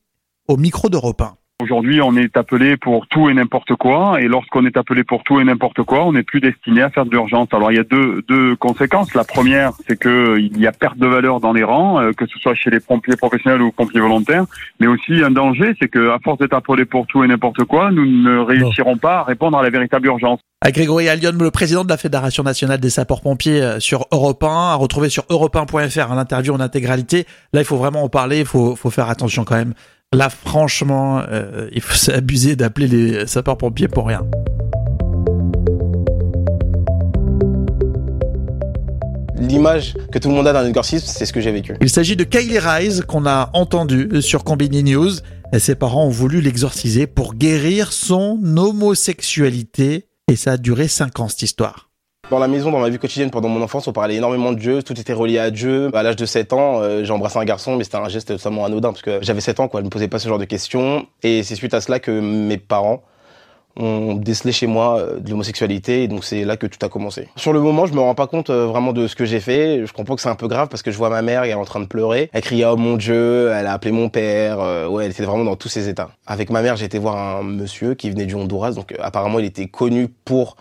au 0.48 0.58
micro 0.58 0.90
d'Europe 0.90 1.22
1. 1.22 1.38
Aujourd'hui, 1.64 2.02
on 2.02 2.18
est 2.18 2.36
appelé 2.36 2.76
pour 2.76 3.08
tout 3.08 3.30
et 3.30 3.34
n'importe 3.34 3.76
quoi, 3.76 4.20
et 4.20 4.28
lorsqu'on 4.28 4.66
est 4.66 4.76
appelé 4.76 5.06
pour 5.06 5.24
tout 5.24 5.40
et 5.40 5.44
n'importe 5.46 5.84
quoi, 5.84 6.06
on 6.06 6.12
n'est 6.12 6.22
plus 6.22 6.42
destiné 6.42 6.82
à 6.82 6.90
faire 6.90 7.06
de 7.06 7.12
l'urgence. 7.12 7.48
Alors, 7.54 7.72
il 7.72 7.78
y 7.78 7.80
a 7.80 7.84
deux, 7.84 8.22
deux 8.28 8.58
conséquences. 8.58 9.14
La 9.14 9.24
première, 9.24 9.72
c'est 9.88 9.98
que 9.98 10.38
il 10.38 10.60
y 10.60 10.68
a 10.68 10.74
perte 10.74 10.98
de 10.98 11.08
valeur 11.08 11.40
dans 11.40 11.54
les 11.54 11.64
rangs, 11.64 12.02
euh, 12.02 12.12
que 12.12 12.26
ce 12.28 12.38
soit 12.40 12.56
chez 12.56 12.70
les 12.70 12.82
pompiers 12.82 13.16
professionnels 13.16 13.62
ou 13.62 13.72
pompiers 13.72 14.02
volontaires, 14.02 14.44
mais 14.82 14.88
aussi 14.88 15.24
un 15.24 15.32
danger, 15.32 15.74
c'est 15.80 15.88
que 15.88 16.10
à 16.10 16.20
force 16.22 16.40
d'être 16.40 16.54
appelé 16.54 16.84
pour 16.84 17.08
tout 17.08 17.24
et 17.24 17.28
n'importe 17.28 17.64
quoi, 17.64 17.90
nous 17.90 18.06
ne 18.06 18.38
réussirons 18.38 18.98
pas 18.98 19.20
à 19.20 19.24
répondre 19.24 19.58
à 19.58 19.64
la 19.64 19.70
véritable 19.70 20.08
urgence. 20.08 20.42
À 20.60 20.72
Grégory 20.72 21.08
Allion, 21.08 21.32
le 21.40 21.52
président 21.52 21.86
de 21.86 21.90
la 21.90 21.98
Fédération 21.98 22.44
nationale 22.44 22.82
des 22.82 22.90
sapeurs-pompiers 22.90 23.62
euh, 23.62 23.80
sur 23.80 24.08
Europe 24.12 24.44
1, 24.44 24.48
à 24.48 24.76
retrouver 24.76 25.08
sur 25.08 25.24
europe1.fr 25.30 26.12
à 26.12 26.16
l'interview 26.16 26.54
en 26.54 26.60
intégralité. 26.60 27.26
Là, 27.54 27.62
il 27.62 27.66
faut 27.66 27.78
vraiment 27.78 28.04
en 28.04 28.10
parler, 28.10 28.40
il 28.40 28.46
faut, 28.46 28.76
faut 28.76 28.90
faire 28.90 29.10
attention 29.10 29.46
quand 29.46 29.56
même 29.56 29.74
Là, 30.16 30.30
franchement, 30.30 31.24
euh, 31.30 31.68
il 31.74 31.82
faut 31.82 31.94
s'abuser 31.94 32.56
d'appeler 32.56 32.88
les 32.88 33.28
sapeurs-pompiers 33.28 33.90
pour 33.90 34.08
rien. 34.08 34.26
L'image 39.38 39.94
que 40.14 40.18
tout 40.18 40.30
le 40.30 40.36
monde 40.36 40.48
a 40.48 40.54
dans 40.54 40.62
l'exorcisme, 40.62 41.06
c'est 41.06 41.26
ce 41.26 41.34
que 41.34 41.42
j'ai 41.42 41.52
vécu. 41.52 41.76
Il 41.82 41.90
s'agit 41.90 42.16
de 42.16 42.24
Kylie 42.24 42.60
Rise 42.60 43.04
qu'on 43.06 43.26
a 43.26 43.50
entendu 43.52 44.22
sur 44.22 44.46
Combini 44.46 44.84
News. 44.84 45.12
Ses 45.58 45.76
parents 45.76 46.06
ont 46.06 46.10
voulu 46.10 46.40
l'exorciser 46.40 47.08
pour 47.08 47.36
guérir 47.36 47.92
son 47.92 48.40
homosexualité 48.56 50.08
et 50.32 50.38
ça 50.38 50.54
a 50.54 50.58
duré 50.58 50.88
5 50.88 51.20
ans 51.20 51.28
cette 51.28 51.42
histoire. 51.42 51.90
Dans 52.32 52.40
la 52.40 52.48
maison, 52.48 52.72
dans 52.72 52.80
ma 52.80 52.90
vie 52.90 52.98
quotidienne, 52.98 53.30
pendant 53.30 53.50
mon 53.50 53.62
enfance, 53.62 53.88
on 53.88 53.94
parlait 53.94 54.16
énormément 54.16 54.52
de 54.52 54.58
Dieu, 54.58 54.82
tout 54.82 55.00
était 55.00 55.14
relié 55.14 55.38
à 55.38 55.52
Dieu. 55.52 55.92
À 55.94 56.02
l'âge 56.02 56.16
de 56.16 56.26
7 56.26 56.54
ans, 56.54 56.82
euh, 56.82 57.04
j'ai 57.04 57.12
embrassé 57.12 57.38
un 57.38 57.46
garçon, 57.46 57.76
mais 57.76 57.84
c'était 57.84 57.98
un 57.98 58.10
geste 58.10 58.30
totalement 58.30 58.66
anodin, 58.66 58.90
parce 58.90 59.04
que 59.04 59.20
j'avais 59.22 59.42
7 59.42 59.60
ans, 59.60 59.68
quoi, 59.68 59.82
je 59.82 59.86
me 59.86 59.92
posais 59.92 60.08
pas 60.08 60.18
ce 60.18 60.28
genre 60.28 60.40
de 60.40 60.46
questions. 60.46 61.06
Et 61.22 61.44
c'est 61.44 61.54
suite 61.54 61.76
à 61.76 61.82
cela 61.82 62.00
que 62.00 62.12
mes 62.20 62.58
parents 62.58 63.04
ont 63.78 64.16
décelé 64.16 64.52
chez 64.52 64.66
moi 64.66 64.98
euh, 64.98 65.20
de 65.20 65.30
l'homosexualité, 65.30 66.02
et 66.04 66.08
donc 66.08 66.24
c'est 66.24 66.46
là 66.46 66.58
que 66.58 66.66
tout 66.66 66.84
a 66.84 66.90
commencé. 66.90 67.30
Sur 67.36 67.54
le 67.54 67.62
moment, 67.62 67.86
je 67.86 67.94
me 67.94 68.00
rends 68.00 68.16
pas 68.16 68.26
compte 68.26 68.50
euh, 68.50 68.66
vraiment 68.66 68.92
de 68.92 69.06
ce 69.06 69.16
que 69.16 69.26
j'ai 69.26 69.40
fait. 69.40 69.86
Je 69.86 69.94
comprends 69.94 70.16
que 70.16 70.22
c'est 70.22 70.30
un 70.30 70.36
peu 70.36 70.48
grave, 70.48 70.68
parce 70.68 70.82
que 70.82 70.90
je 70.90 70.98
vois 70.98 71.12
ma 71.12 71.22
mère, 71.22 71.44
elle 71.44 71.52
est 71.52 71.54
en 71.54 71.64
train 71.64 71.80
de 71.80 71.86
pleurer. 71.86 72.32
Elle 72.34 72.42
criait 72.42 72.66
«Oh 72.70 72.76
mon 72.76 72.98
Dieu!» 72.98 73.50
Elle 73.54 73.68
a 73.68 73.74
appelé 73.74 73.92
mon 73.92 74.10
père. 74.10 74.60
ouais, 74.90 75.06
elle 75.06 75.12
était 75.12 75.24
vraiment 75.26 75.44
dans 75.44 75.58
tous 75.58 75.70
ses 75.70 75.90
états. 75.90 76.10
Avec 76.26 76.50
ma 76.50 76.64
mère, 76.64 76.76
j'ai 76.76 76.86
été 76.86 76.98
voir 76.98 77.38
un 77.38 77.44
monsieur 77.44 77.94
qui 77.94 78.10
venait 78.10 78.26
du 78.26 78.34
Honduras, 78.34 78.72
donc 78.72 78.96
apparemment, 79.00 79.38
il 79.38 79.46
était 79.46 79.68
connu 79.68 80.08
pour... 80.08 80.56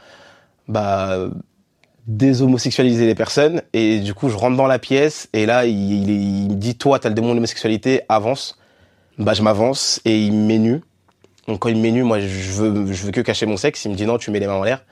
bah 0.68 1.16
déshomosexualiser 2.06 3.06
les 3.06 3.14
personnes 3.14 3.62
et 3.72 4.00
du 4.00 4.12
coup 4.12 4.28
je 4.28 4.36
rentre 4.36 4.56
dans 4.56 4.66
la 4.66 4.78
pièce 4.78 5.28
et 5.32 5.46
là 5.46 5.64
il, 5.64 6.10
il, 6.10 6.50
me 6.50 6.54
dit 6.54 6.74
toi 6.74 6.98
t'as 6.98 7.08
le 7.08 7.14
démon 7.14 7.30
de 7.30 7.34
l'homosexualité 7.34 8.02
avance. 8.08 8.58
Bah 9.18 9.32
je 9.32 9.42
m'avance 9.42 10.00
et 10.04 10.18
il 10.18 10.32
m'énue. 10.32 10.80
Donc 11.46 11.60
quand 11.60 11.68
il 11.68 11.78
m'énue 11.78 12.02
moi 12.02 12.20
je 12.20 12.52
veux 12.52 12.92
je 12.92 13.06
veux 13.06 13.10
que 13.10 13.20
cacher 13.20 13.46
mon 13.46 13.56
sexe. 13.56 13.84
Il 13.84 13.92
me 13.92 13.96
dit 13.96 14.06
non 14.06 14.18
tu 14.18 14.30
mets 14.30 14.40
les 14.40 14.46
mains 14.46 14.54
en 14.54 14.64
l'air. 14.64 14.84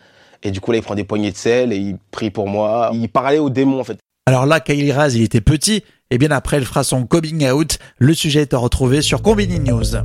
Et 0.42 0.50
du 0.50 0.60
coup 0.60 0.72
là 0.72 0.78
il 0.78 0.82
prend 0.82 0.94
des 0.94 1.04
poignées 1.04 1.30
de 1.30 1.36
sel 1.36 1.72
et 1.72 1.76
il 1.76 1.96
prie 2.10 2.30
pour 2.30 2.48
moi. 2.48 2.90
Il 2.94 3.08
parlait 3.08 3.38
au 3.38 3.50
démon 3.50 3.80
en 3.80 3.84
fait. 3.84 3.98
Alors 4.26 4.46
là 4.46 4.60
Kylie 4.60 4.92
Raz 4.92 5.10
il 5.14 5.22
était 5.22 5.40
petit. 5.40 5.84
Et 6.10 6.18
bien 6.18 6.30
après 6.30 6.56
elle 6.56 6.64
fera 6.64 6.82
son 6.82 7.04
coming 7.04 7.50
out. 7.50 7.78
Le 7.98 8.14
sujet 8.14 8.42
est 8.42 8.54
à 8.54 8.58
retrouver 8.58 9.02
sur 9.02 9.22
Combini 9.22 9.58
News. 9.60 9.96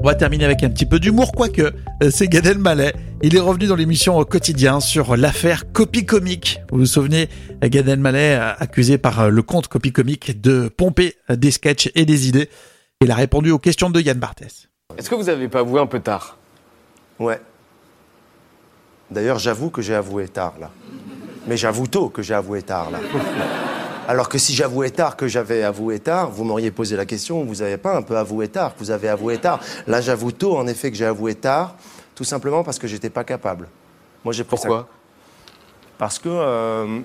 On 0.00 0.06
va 0.06 0.14
terminer 0.14 0.46
avec 0.46 0.62
un 0.62 0.70
petit 0.70 0.86
peu 0.86 1.00
d'humour, 1.00 1.32
quoique 1.32 1.60
euh, 2.02 2.10
c'est 2.10 2.28
Gad 2.28 2.46
Elmaleh. 2.46 2.92
Il 3.20 3.34
est 3.34 3.40
revenu 3.40 3.66
dans 3.66 3.74
l'émission 3.74 4.16
au 4.16 4.24
quotidien 4.24 4.78
sur 4.78 5.16
l'affaire 5.16 5.72
Copie 5.72 6.06
Comique. 6.06 6.60
Vous 6.70 6.78
vous 6.78 6.86
souvenez, 6.86 7.28
Gad 7.60 7.88
Elmaleh 7.88 8.36
euh, 8.36 8.52
accusé 8.56 8.96
par 8.96 9.20
euh, 9.20 9.28
le 9.28 9.42
compte 9.42 9.66
Copie 9.66 9.90
Comique 9.90 10.40
de 10.40 10.68
pomper 10.68 11.16
des 11.28 11.50
sketchs 11.50 11.90
et 11.96 12.04
des 12.04 12.28
idées. 12.28 12.48
Il 13.00 13.10
a 13.10 13.16
répondu 13.16 13.50
aux 13.50 13.58
questions 13.58 13.90
de 13.90 14.00
Yann 14.00 14.18
Barthès. 14.18 14.68
Est-ce 14.96 15.10
que 15.10 15.16
vous 15.16 15.28
avez 15.28 15.48
pas 15.48 15.60
avoué 15.60 15.80
un 15.80 15.86
peu 15.86 15.98
tard? 15.98 16.36
Ouais. 17.18 17.40
D'ailleurs, 19.10 19.40
j'avoue 19.40 19.70
que 19.70 19.82
j'ai 19.82 19.96
avoué 19.96 20.28
tard, 20.28 20.54
là. 20.60 20.70
Mais 21.48 21.56
j'avoue 21.56 21.88
tôt 21.88 22.10
que 22.10 22.22
j'ai 22.22 22.34
avoué 22.34 22.62
tard, 22.62 22.92
là. 22.92 23.00
Alors 24.08 24.28
que 24.28 24.38
si 24.38 24.54
j'avouais 24.54 24.90
tard 24.90 25.16
que 25.16 25.26
j'avais 25.26 25.64
avoué 25.64 25.98
tard, 25.98 26.30
vous 26.30 26.44
m'auriez 26.44 26.70
posé 26.70 26.96
la 26.96 27.04
question, 27.04 27.44
vous 27.44 27.56
n'avez 27.56 27.78
pas 27.78 27.96
un 27.96 28.02
peu 28.02 28.16
avoué 28.16 28.46
tard, 28.46 28.74
que 28.74 28.78
vous 28.78 28.92
avez 28.92 29.08
avoué 29.08 29.38
tard. 29.38 29.60
Là, 29.88 30.00
j'avoue 30.00 30.30
tôt, 30.30 30.56
en 30.56 30.68
effet, 30.68 30.90
que 30.90 30.96
j'ai 30.96 31.04
avoué 31.04 31.34
tard, 31.34 31.76
tout 32.18 32.24
simplement 32.24 32.64
parce 32.64 32.80
que 32.80 32.88
j'étais 32.88 33.10
pas 33.10 33.22
capable. 33.22 33.68
Moi, 34.24 34.32
j'ai 34.32 34.42
ça- 34.42 34.48
Pourquoi? 34.48 34.88
Parce 35.98 36.18
que 36.18 36.28
euh, 36.28 36.98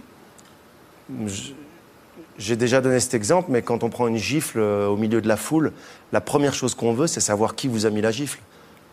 j'ai 2.39 2.55
déjà 2.55 2.81
donné 2.81 2.99
cet 2.99 3.13
exemple, 3.13 3.51
mais 3.51 3.61
quand 3.61 3.83
on 3.83 3.89
prend 3.91 4.07
une 4.07 4.17
gifle 4.17 4.57
euh, 4.59 4.87
au 4.87 4.97
milieu 4.97 5.21
de 5.21 5.27
la 5.27 5.37
foule, 5.37 5.71
la 6.13 6.19
première 6.19 6.55
chose 6.55 6.73
qu'on 6.73 6.93
veut, 6.93 7.05
c'est 7.05 7.19
savoir 7.19 7.53
qui 7.53 7.67
vous 7.67 7.85
a 7.85 7.91
mis 7.91 8.01
la 8.01 8.09
gifle. 8.09 8.39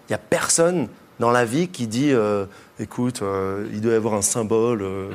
Il 0.08 0.12
n'y 0.12 0.14
a 0.14 0.18
personne 0.18 0.88
dans 1.20 1.30
la 1.30 1.46
vie 1.46 1.68
qui 1.68 1.86
dit 1.86 2.12
euh, 2.12 2.44
écoute, 2.78 3.22
euh, 3.22 3.66
il 3.72 3.80
doit 3.80 3.92
y 3.92 3.96
avoir 3.96 4.12
un 4.12 4.20
symbole, 4.22 4.82
euh, 4.82 5.08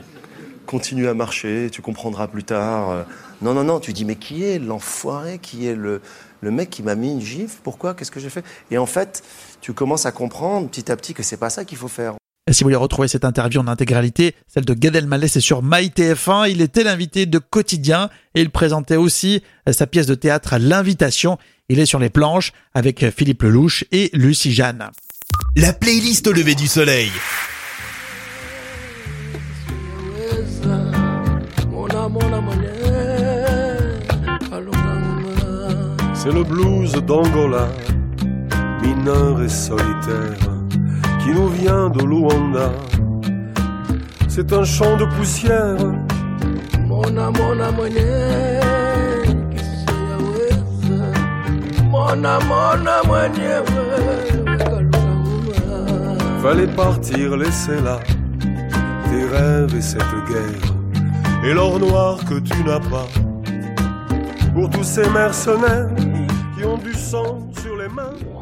continue 0.65 1.07
à 1.07 1.13
marcher, 1.13 1.69
tu 1.71 1.83
comprendras 1.83 2.27
plus 2.27 2.43
tard. 2.43 3.05
Non, 3.43 3.53
non, 3.53 3.63
non, 3.63 3.79
tu 3.79 3.93
dis 3.93 4.05
mais 4.05 4.15
qui 4.15 4.43
est 4.43 4.57
l'enfoiré 4.57 5.37
Qui 5.37 5.67
est 5.67 5.75
le, 5.75 6.01
le 6.41 6.49
mec 6.51 6.71
qui 6.71 6.81
m'a 6.81 6.95
mis 6.95 7.11
une 7.11 7.21
gifle? 7.21 7.57
Pourquoi? 7.63 7.93
Qu'est-ce 7.93 8.09
que 8.11 8.19
j'ai 8.19 8.31
fait? 8.31 8.43
Et 8.71 8.79
en 8.79 8.87
fait, 8.87 9.23
tu 9.65 9.73
commences 9.73 10.05
à 10.05 10.11
comprendre 10.11 10.69
petit 10.69 10.91
à 10.91 10.95
petit 10.95 11.15
que 11.15 11.23
c'est 11.23 11.37
pas 11.37 11.49
ça 11.49 11.65
qu'il 11.65 11.79
faut 11.79 11.87
faire. 11.87 12.13
Et 12.45 12.53
si 12.53 12.63
vous 12.63 12.67
voulez 12.67 12.75
retrouver 12.75 13.07
cette 13.07 13.25
interview 13.25 13.59
en 13.59 13.67
intégralité, 13.67 14.35
celle 14.47 14.63
de 14.63 14.75
Gad 14.75 14.95
Elmaleh, 14.95 15.27
c'est 15.27 15.39
sur 15.39 15.63
MyTF1. 15.63 16.51
Il 16.51 16.61
était 16.61 16.83
l'invité 16.83 17.25
de 17.25 17.39
Quotidien 17.39 18.11
et 18.35 18.41
il 18.41 18.51
présentait 18.51 18.95
aussi 18.95 19.41
sa 19.71 19.87
pièce 19.87 20.05
de 20.05 20.13
théâtre 20.13 20.53
à 20.53 20.59
l'invitation. 20.59 21.39
Il 21.67 21.79
est 21.79 21.87
sur 21.87 21.97
les 21.97 22.11
planches 22.11 22.53
avec 22.75 23.09
Philippe 23.09 23.41
Lelouch 23.41 23.85
et 23.91 24.11
Lucie 24.13 24.53
Jeanne. 24.53 24.91
La 25.55 25.73
playlist 25.73 26.27
au 26.27 26.31
lever 26.31 26.53
du 26.53 26.67
soleil. 26.67 27.09
C'est 36.13 36.31
le 36.31 36.43
blues 36.43 36.91
d'Angola, 36.91 37.67
mineur 38.85 39.41
et 39.41 39.49
solitaire, 39.49 40.37
qui 41.21 41.31
nous 41.31 41.49
vient 41.49 41.89
de 41.89 42.03
Luanda. 42.03 42.69
C'est 44.27 44.51
un 44.53 44.63
champ 44.63 44.95
de 44.97 45.05
poussière. 45.15 45.77
Mona, 46.87 47.31
mona, 47.31 47.67
kisiyaweza. 49.51 50.99
Mona, 51.89 52.39
mona, 52.49 52.95
kalunga. 54.57 55.69
Fallait 56.41 56.67
partir, 56.67 57.37
laisser 57.37 57.81
là 57.81 57.99
tes 59.09 59.25
rêves 59.35 59.75
et 59.75 59.81
cette 59.81 60.17
guerre, 60.29 60.65
et 61.43 61.53
l'or 61.53 61.79
noir 61.79 62.17
que 62.29 62.39
tu 62.39 62.63
n'as 62.63 62.79
pas 62.79 63.07
pour 64.53 64.69
tous 64.69 64.83
ces 64.83 65.09
mercenaires 65.09 65.89
qui 66.55 66.63
ont 66.65 66.77
du 66.77 66.93
sang 66.93 67.49
sur 67.61 67.75
les 67.77 67.89
mains. 67.89 68.34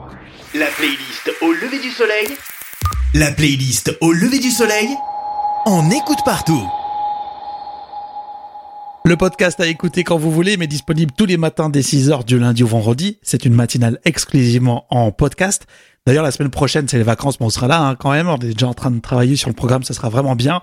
La 0.56 0.68
playlist 0.68 1.32
au 1.42 1.52
lever 1.52 1.80
du 1.80 1.90
soleil. 1.90 2.28
La 3.16 3.32
playlist 3.32 3.98
au 4.02 4.12
lever 4.12 4.38
du 4.38 4.52
soleil. 4.52 4.88
On 5.66 5.90
écoute 5.90 6.20
partout. 6.26 6.64
Le 9.04 9.18
podcast 9.18 9.60
à 9.60 9.66
écouter 9.66 10.04
quand 10.04 10.20
vous 10.20 10.32
voulez, 10.32 10.58
mais 10.58 10.68
disponible 10.68 11.12
tous 11.18 11.26
les 11.26 11.38
matins 11.38 11.70
dès 11.70 11.82
6h 11.82 12.24
du 12.26 12.38
lundi 12.38 12.62
au 12.62 12.68
vendredi. 12.68 13.18
C'est 13.24 13.46
une 13.46 13.56
matinale 13.56 14.00
exclusivement 14.06 14.86
en 14.92 15.12
podcast. 15.12 15.66
D'ailleurs, 16.06 16.24
la 16.24 16.30
semaine 16.30 16.52
prochaine, 16.52 16.88
c'est 16.88 16.98
les 16.98 17.04
vacances, 17.04 17.40
mais 17.40 17.48
on 17.48 17.50
sera 17.50 17.68
là 17.68 17.82
hein, 17.82 17.96
quand 17.96 18.12
même. 18.12 18.30
On 18.30 18.36
est 18.36 18.54
déjà 18.54 18.68
en 18.68 18.76
train 18.76 18.92
de 18.92 19.00
travailler 19.00 19.36
sur 19.36 19.50
le 19.50 19.56
programme, 19.56 19.82
ça 19.82 19.96
sera 19.96 20.10
vraiment 20.10 20.36
bien. 20.36 20.62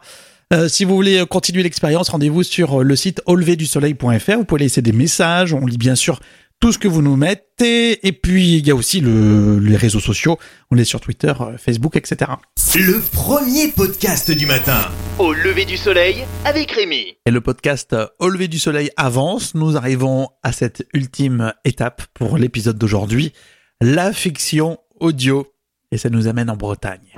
Euh, 0.53 0.69
si 0.69 0.85
vous 0.85 0.95
voulez 0.95 1.25
continuer 1.29 1.65
l'expérience, 1.65 2.11
rendez-vous 2.11 2.45
sur 2.45 2.85
le 2.85 2.95
site 2.95 3.23
auleverdusoleil.fr. 3.27 4.37
Vous 4.37 4.45
pouvez 4.45 4.63
laisser 4.63 4.83
des 4.83 4.93
messages. 4.93 5.53
On 5.53 5.67
lit 5.67 5.79
bien 5.79 5.97
sûr 5.97 6.21
tout 6.61 6.73
ce 6.73 6.79
que 6.79 6.89
vous 6.89 7.01
nous 7.01 7.17
mettez. 7.17 8.07
Et 8.07 8.13
puis, 8.13 8.59
il 8.59 8.67
y 8.67 8.71
a 8.71 8.75
aussi 8.75 9.01
le, 9.01 9.59
les 9.59 9.77
réseaux 9.77 9.99
sociaux. 9.99 10.39
On 10.71 10.77
est 10.77 10.85
sur 10.85 11.01
Twitter, 11.01 11.33
euh, 11.41 11.57
Facebook, 11.57 11.97
etc. 11.97 12.33
Le 12.75 13.01
premier 13.01 13.69
podcast 13.69 14.31
du 14.31 14.45
matin. 14.47 14.79
Au 15.19 15.33
lever 15.33 15.65
du 15.65 15.79
soleil 15.79 16.25
avec 16.45 16.71
Rémi. 16.71 17.17
Et 17.25 17.31
le 17.31 17.41
podcast 17.41 17.95
euh, 17.95 18.07
Au 18.19 18.29
lever 18.29 18.47
du 18.47 18.59
soleil 18.59 18.91
avance. 18.99 19.55
Nous 19.55 19.77
arrivons 19.77 20.29
à 20.43 20.53
cette 20.53 20.87
ultime 20.93 21.55
étape 21.65 22.03
pour 22.13 22.37
l'épisode 22.37 22.79
d'aujourd'hui. 22.79 23.33
La 23.81 24.13
fiction 24.13 24.79
audio. 25.01 25.47
Et 25.93 25.99
ça 25.99 26.11
nous 26.11 26.29
amène 26.29 26.51
en 26.51 26.57
Bretagne. 26.57 27.15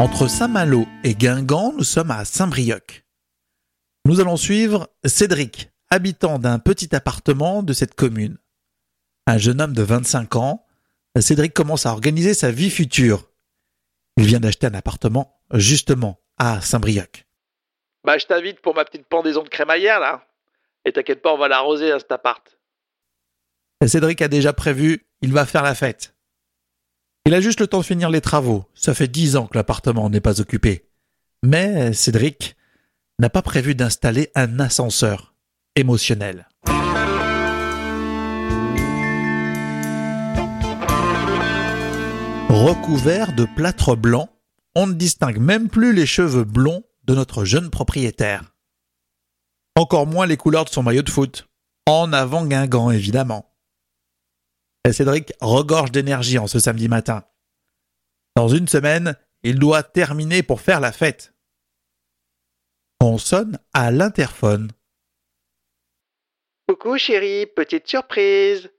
Entre 0.00 0.28
Saint-Malo 0.28 0.86
et 1.04 1.14
Guingamp, 1.14 1.74
nous 1.76 1.84
sommes 1.84 2.10
à 2.10 2.24
Saint-Brieuc. 2.24 3.03
Nous 4.06 4.20
allons 4.20 4.36
suivre 4.36 4.90
Cédric, 5.06 5.70
habitant 5.88 6.38
d'un 6.38 6.58
petit 6.58 6.94
appartement 6.94 7.62
de 7.62 7.72
cette 7.72 7.94
commune. 7.94 8.36
Un 9.26 9.38
jeune 9.38 9.62
homme 9.62 9.72
de 9.72 9.82
25 9.82 10.36
ans, 10.36 10.66
Cédric 11.18 11.54
commence 11.54 11.86
à 11.86 11.92
organiser 11.92 12.34
sa 12.34 12.50
vie 12.50 12.68
future. 12.68 13.30
Il 14.18 14.26
vient 14.26 14.40
d'acheter 14.40 14.66
un 14.66 14.74
appartement 14.74 15.40
justement 15.54 16.20
à 16.36 16.60
Saint-Brieuc. 16.60 17.26
Bah, 18.04 18.18
je 18.18 18.26
t'invite 18.26 18.60
pour 18.60 18.74
ma 18.74 18.84
petite 18.84 19.06
pendaison 19.06 19.42
de 19.42 19.48
crémaillère, 19.48 20.00
là. 20.00 20.26
Et 20.84 20.92
t'inquiète 20.92 21.22
pas, 21.22 21.32
on 21.32 21.38
va 21.38 21.48
l'arroser 21.48 21.90
à 21.90 21.98
cet 21.98 22.12
appart. 22.12 22.58
Cédric 23.86 24.20
a 24.20 24.28
déjà 24.28 24.52
prévu, 24.52 25.06
il 25.22 25.32
va 25.32 25.46
faire 25.46 25.62
la 25.62 25.74
fête. 25.74 26.14
Il 27.24 27.32
a 27.32 27.40
juste 27.40 27.60
le 27.60 27.68
temps 27.68 27.80
de 27.80 27.84
finir 27.84 28.10
les 28.10 28.20
travaux. 28.20 28.66
Ça 28.74 28.92
fait 28.92 29.08
dix 29.08 29.36
ans 29.36 29.46
que 29.46 29.56
l'appartement 29.56 30.10
n'est 30.10 30.20
pas 30.20 30.42
occupé. 30.42 30.90
Mais 31.42 31.94
Cédric 31.94 32.54
n'a 33.18 33.30
pas 33.30 33.42
prévu 33.42 33.74
d'installer 33.74 34.30
un 34.34 34.58
ascenseur 34.60 35.34
émotionnel. 35.76 36.48
Recouvert 42.48 43.34
de 43.34 43.46
plâtre 43.56 43.96
blanc, 43.96 44.28
on 44.74 44.86
ne 44.86 44.94
distingue 44.94 45.38
même 45.38 45.68
plus 45.68 45.92
les 45.92 46.06
cheveux 46.06 46.44
blonds 46.44 46.82
de 47.04 47.14
notre 47.14 47.44
jeune 47.44 47.70
propriétaire. 47.70 48.54
Encore 49.76 50.06
moins 50.06 50.26
les 50.26 50.36
couleurs 50.36 50.64
de 50.64 50.70
son 50.70 50.82
maillot 50.82 51.02
de 51.02 51.10
foot. 51.10 51.48
En 51.86 52.12
avant 52.12 52.46
Guingamp, 52.46 52.90
évidemment. 52.90 53.54
Et 54.88 54.92
Cédric 54.92 55.32
regorge 55.40 55.92
d'énergie 55.92 56.38
en 56.38 56.46
ce 56.46 56.58
samedi 56.58 56.88
matin. 56.88 57.24
Dans 58.36 58.48
une 58.48 58.68
semaine, 58.68 59.16
il 59.42 59.58
doit 59.58 59.82
terminer 59.82 60.42
pour 60.42 60.60
faire 60.60 60.80
la 60.80 60.92
fête. 60.92 61.33
On 63.00 63.18
sonne 63.18 63.58
à 63.72 63.90
l'interphone. 63.90 64.70
Coucou 66.68 66.96
chérie, 66.96 67.46
petite 67.46 67.86
surprise. 67.86 68.70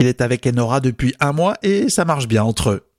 Il 0.00 0.06
est 0.06 0.20
avec 0.20 0.46
Enora 0.46 0.80
depuis 0.80 1.14
un 1.18 1.32
mois 1.32 1.56
et 1.62 1.88
ça 1.88 2.04
marche 2.04 2.28
bien 2.28 2.44
entre 2.44 2.70
eux. 2.70 2.92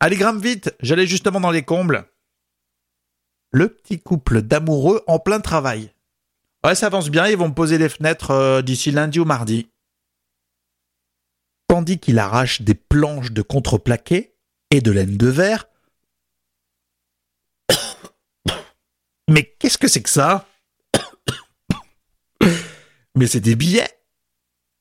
Allez, 0.00 0.16
grimpe 0.16 0.42
vite, 0.42 0.74
j'allais 0.80 1.06
justement 1.06 1.40
dans 1.40 1.50
les 1.50 1.62
combles. 1.62 2.06
Le 3.52 3.68
petit 3.68 4.00
couple 4.00 4.40
d'amoureux 4.40 5.02
en 5.06 5.18
plein 5.18 5.40
travail. 5.40 5.92
Ouais, 6.64 6.74
ça 6.74 6.86
avance 6.86 7.10
bien, 7.10 7.26
ils 7.26 7.36
vont 7.36 7.48
me 7.48 7.54
poser 7.54 7.76
les 7.76 7.88
fenêtres 7.88 8.30
euh, 8.30 8.62
d'ici 8.62 8.90
lundi 8.90 9.20
ou 9.20 9.24
mardi. 9.26 9.70
Tandis 11.68 11.98
qu'il 11.98 12.18
arrache 12.18 12.62
des 12.62 12.74
planches 12.74 13.32
de 13.32 13.42
contreplaqué 13.42 14.34
et 14.70 14.80
de 14.80 14.90
laine 14.90 15.16
de 15.16 15.28
verre. 15.28 15.66
Mais 19.30 19.44
qu'est-ce 19.44 19.78
que 19.78 19.86
c'est 19.86 20.02
que 20.02 20.10
ça 20.10 20.48
Mais 23.14 23.28
c'est 23.28 23.40
des 23.40 23.54
billets. 23.54 23.88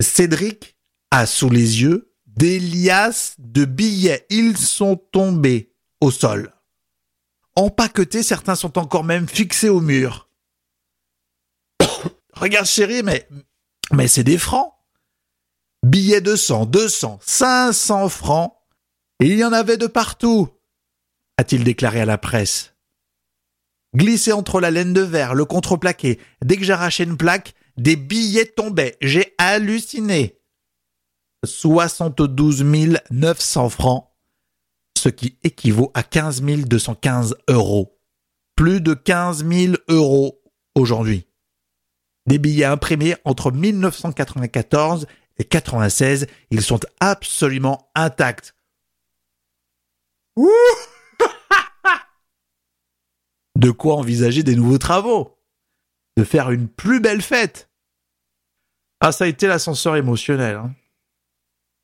Cédric 0.01 0.75
a 1.11 1.27
sous 1.27 1.51
les 1.51 1.83
yeux 1.83 2.15
des 2.25 2.59
liasses 2.59 3.35
de 3.37 3.65
billets. 3.65 4.25
Ils 4.31 4.57
sont 4.57 4.95
tombés 4.95 5.75
au 6.01 6.09
sol. 6.09 6.51
Empaquetés, 7.55 8.23
certains 8.23 8.55
sont 8.55 8.79
encore 8.79 9.03
même 9.03 9.27
fixés 9.27 9.69
au 9.69 9.81
mur. 9.81 10.29
Regarde 12.33 12.65
chérie, 12.65 13.03
mais, 13.03 14.07
c'est 14.07 14.23
des 14.23 14.39
francs. 14.39 14.73
Billets 15.83 16.21
de 16.21 16.35
100, 16.35 16.65
200, 16.65 17.19
500 17.21 18.09
francs. 18.09 18.53
Il 19.19 19.35
y 19.35 19.45
en 19.45 19.53
avait 19.53 19.77
de 19.77 19.87
partout, 19.87 20.49
a-t-il 21.37 21.63
déclaré 21.63 22.01
à 22.01 22.05
la 22.05 22.17
presse. 22.17 22.73
Glissé 23.95 24.31
entre 24.31 24.61
la 24.61 24.71
laine 24.71 24.93
de 24.93 25.01
verre, 25.01 25.33
le 25.33 25.45
contreplaqué, 25.45 26.19
dès 26.43 26.57
que 26.57 26.63
j'arrachais 26.63 27.03
une 27.03 27.17
plaque, 27.17 27.55
des 27.77 27.95
billets 27.95 28.45
tombaient. 28.45 28.97
J'ai 29.01 29.33
halluciné. 29.37 30.39
72 31.45 32.63
900 33.11 33.69
francs, 33.69 34.09
ce 34.97 35.09
qui 35.09 35.37
équivaut 35.43 35.91
à 35.93 36.03
15 36.03 36.41
215 36.41 37.35
euros. 37.47 37.97
Plus 38.55 38.81
de 38.81 38.93
15 38.93 39.45
000 39.45 39.75
euros 39.87 40.41
aujourd'hui. 40.75 41.27
Des 42.25 42.37
billets 42.37 42.65
imprimés 42.65 43.15
entre 43.23 43.51
1994 43.51 45.07
et 45.37 45.45
96, 45.45 46.27
ils 46.51 46.61
sont 46.61 46.81
absolument 46.99 47.89
intacts. 47.95 48.53
Ouh 50.35 50.49
De 53.59 53.71
quoi 53.71 53.95
envisager 53.95 54.41
des 54.41 54.55
nouveaux 54.55 54.77
travaux 54.77 55.37
De 56.15 56.23
faire 56.23 56.49
une 56.49 56.69
plus 56.69 57.01
belle 57.01 57.21
fête 57.21 57.69
Ah, 59.01 59.11
ça 59.11 59.25
a 59.25 59.27
été 59.27 59.47
l'ascenseur 59.47 59.97
émotionnel. 59.97 60.55
hein. 60.55 60.73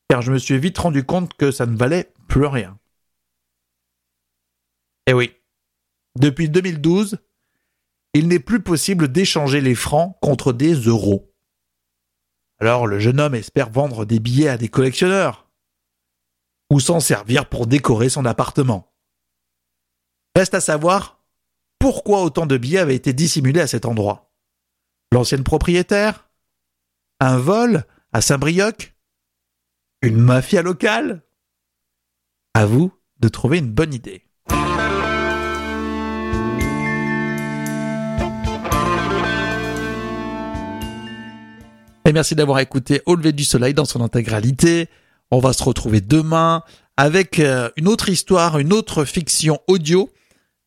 Car 0.10 0.22
je 0.22 0.32
me 0.32 0.38
suis 0.38 0.58
vite 0.58 0.78
rendu 0.78 1.04
compte 1.04 1.34
que 1.34 1.52
ça 1.52 1.66
ne 1.66 1.76
valait 1.76 2.14
plus 2.30 2.46
rien. 2.46 2.80
Eh 5.08 5.14
oui, 5.14 5.36
depuis 6.18 6.48
2012, 6.48 7.18
il 8.14 8.30
n'est 8.30 8.40
plus 8.40 8.62
possible 8.62 9.10
d'échanger 9.10 9.60
les 9.60 9.76
francs 9.76 10.18
contre 10.22 10.54
des 10.54 10.76
euros. 10.76 11.36
Alors 12.60 12.88
le 12.88 13.00
jeune 13.00 13.20
homme 13.20 13.36
espère 13.36 13.70
vendre 13.70 14.06
des 14.06 14.22
billets 14.22 14.48
à 14.48 14.58
des 14.58 14.70
collectionneurs 14.70 15.50
ou 16.72 16.80
s'en 16.80 17.02
servir 17.02 17.50
pour 17.50 17.68
décorer 17.68 18.08
son 18.08 18.24
appartement. 18.24 18.96
Reste 20.38 20.54
à 20.54 20.62
savoir 20.62 21.15
pourquoi 21.86 22.24
autant 22.24 22.48
de 22.48 22.58
billets 22.58 22.80
avaient 22.80 22.96
été 22.96 23.14
dissimulés 23.14 23.62
à 23.62 23.68
cet 23.68 23.86
endroit? 23.86 24.32
L'ancienne 25.12 25.44
propriétaire? 25.44 26.32
Un 27.20 27.38
vol 27.38 27.84
à 28.12 28.22
Saint-Brieuc 28.22 28.96
Une 30.02 30.18
mafia 30.18 30.64
locale? 30.64 31.22
À 32.56 32.66
vous 32.66 32.92
de 33.20 33.28
trouver 33.28 33.60
une 33.60 33.70
bonne 33.70 33.94
idée. 33.94 34.24
Et 42.06 42.12
merci 42.12 42.34
d'avoir 42.34 42.58
écouté 42.58 43.04
Au 43.06 43.14
lever 43.14 43.32
du 43.32 43.44
soleil 43.44 43.76
dans 43.76 43.86
son 43.86 44.02
intégralité. 44.02 44.90
On 45.30 45.38
va 45.38 45.54
se 45.54 45.62
retrouver 45.62 46.02
demain 46.02 46.64
avec 46.98 47.38
euh, 47.38 47.70
une 47.78 47.88
autre 47.88 48.10
histoire, 48.10 48.58
une 48.58 48.74
autre 48.74 49.06
fiction 49.06 49.60
audio. 49.68 50.10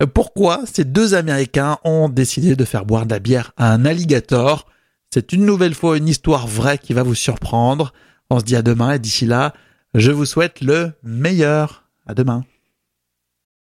Euh, 0.02 0.07
Pourquoi 0.07 0.62
ces 0.64 0.85
deux 0.85 1.14
Américains 1.14 1.78
ont 1.85 2.09
décidé 2.09 2.57
de 2.57 2.64
faire 2.64 2.85
boire 2.85 3.07
de 3.07 3.11
la 3.11 3.19
bière 3.19 3.52
à 3.57 3.73
un 3.73 3.85
alligator? 3.85 4.67
C'est 5.11 5.33
une 5.33 5.45
nouvelle 5.47 5.75
fois 5.75 5.97
une 5.97 6.09
histoire 6.09 6.47
vraie 6.47 6.78
qui 6.78 6.93
va 6.93 7.02
vous 7.02 7.14
surprendre. 7.14 7.93
On 8.31 8.38
se 8.38 8.45
dit 8.45 8.57
à 8.57 8.62
demain 8.62 8.93
et 8.93 8.99
d'ici 8.99 9.26
là, 9.26 9.55
je 9.95 10.11
vous 10.11 10.26
souhaite 10.26 10.61
le 10.61 10.93
meilleur. 11.02 11.85
À 12.07 12.14
demain. 12.14 12.45